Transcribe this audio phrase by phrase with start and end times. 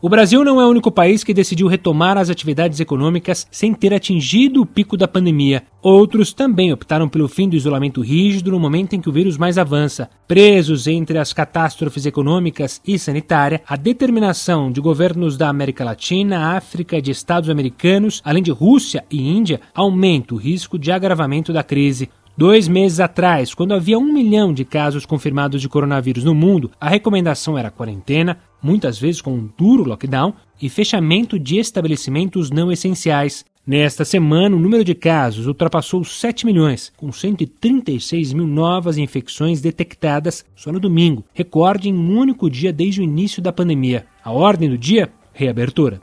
[0.00, 3.92] O Brasil não é o único país que decidiu retomar as atividades econômicas sem ter
[3.92, 5.64] atingido o pico da pandemia.
[5.82, 9.58] Outros também optaram pelo fim do isolamento rígido no momento em que o vírus mais
[9.58, 10.08] avança.
[10.28, 16.96] Presos entre as catástrofes econômicas e sanitária, a determinação de governos da América Latina, África
[16.96, 21.64] e de Estados americanos, além de Rússia e Índia, aumenta o risco de agravamento da
[21.64, 22.08] crise.
[22.38, 26.88] Dois meses atrás, quando havia um milhão de casos confirmados de coronavírus no mundo, a
[26.88, 33.44] recomendação era quarentena, muitas vezes com um duro lockdown e fechamento de estabelecimentos não essenciais.
[33.66, 40.44] Nesta semana, o número de casos ultrapassou 7 milhões, com 136 mil novas infecções detectadas
[40.54, 44.06] só no domingo, recorde em um único dia desde o início da pandemia.
[44.22, 45.10] A ordem do dia?
[45.32, 46.00] Reabertura.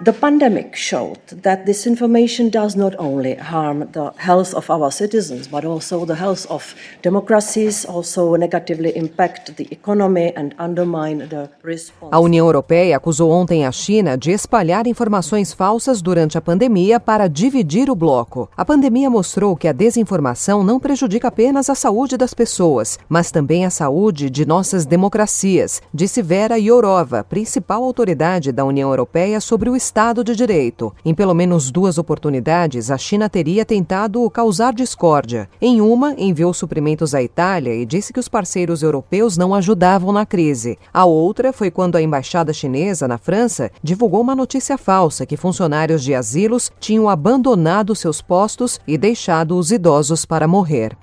[0.00, 5.46] The pandemic showed that this information does not only harm the health of our citizens,
[5.46, 12.10] but also the health of democracies, also negatively impact the economy and undermine the response.
[12.10, 17.28] A União Europeia acusou ontem a China de espalhar informações falsas durante a pandemia para
[17.28, 18.50] dividir o bloco.
[18.56, 23.64] A pandemia mostrou que a desinformação não prejudica apenas a saúde das pessoas, mas também
[23.64, 29.83] a saúde de nossas democracias, disse Vera Jourova, principal autoridade da União Europeia sobre o
[29.84, 30.94] Estado de Direito.
[31.04, 35.46] Em pelo menos duas oportunidades, a China teria tentado causar discórdia.
[35.60, 40.24] Em uma, enviou suprimentos à Itália e disse que os parceiros europeus não ajudavam na
[40.24, 40.78] crise.
[40.92, 46.02] A outra foi quando a embaixada chinesa na França divulgou uma notícia falsa que funcionários
[46.02, 50.96] de asilos tinham abandonado seus postos e deixado os idosos para morrer.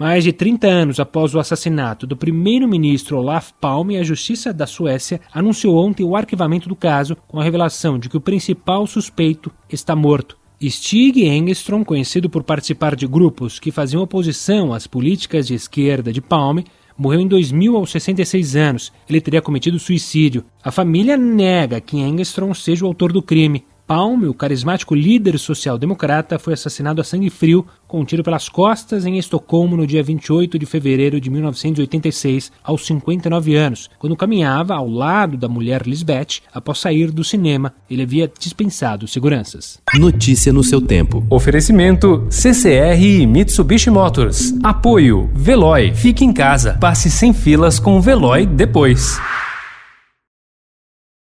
[0.00, 5.20] Mais de 30 anos após o assassinato do primeiro-ministro Olaf Palme, a Justiça da Suécia
[5.32, 9.94] anunciou ontem o arquivamento do caso com a revelação de que o principal suspeito está
[9.94, 10.36] morto.
[10.60, 16.20] Stig Engström, conhecido por participar de grupos que faziam oposição às políticas de esquerda de
[16.20, 16.64] Palme,
[16.96, 18.92] morreu em 2000 aos 66 anos.
[19.08, 20.44] Ele teria cometido suicídio.
[20.62, 23.64] A família nega que Engström seja o autor do crime.
[23.86, 29.04] Palme, o carismático líder social-democrata, foi assassinado a sangue frio com um tiro pelas costas
[29.04, 34.88] em Estocolmo no dia 28 de fevereiro de 1986, aos 59 anos, quando caminhava ao
[34.88, 37.74] lado da mulher Lisbeth após sair do cinema.
[37.90, 39.78] Ele havia dispensado seguranças.
[39.94, 41.26] Notícia no seu tempo.
[41.28, 44.54] Oferecimento CCR e Mitsubishi Motors.
[44.62, 45.92] Apoio Veloy.
[45.94, 46.78] Fique em casa.
[46.80, 49.18] Passe sem filas com o Veloy depois.